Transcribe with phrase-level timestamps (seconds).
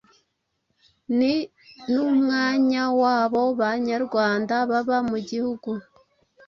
[1.17, 1.33] Ni
[1.91, 5.69] n'umwanya wabo Banyarwanda baba mu gihugu